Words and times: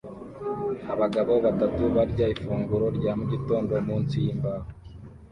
Abagabo 0.93 1.33
batatu 1.45 1.81
barya 1.95 2.25
ifunguro 2.35 2.85
rya 2.97 3.11
mugitondo 3.17 3.71
munsi 3.87 4.15
yimbaho 4.23 4.67